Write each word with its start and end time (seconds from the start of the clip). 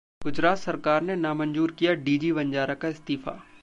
गुजरात 0.21 0.57
सरकार 0.57 1.01
ने 1.01 1.15
नामंजूर 1.17 1.71
किया 1.79 1.93
डी 2.03 2.17
जी 2.17 2.31
वंजारा 2.33 2.73
का 2.75 2.87
इस्तीफा 2.89 3.41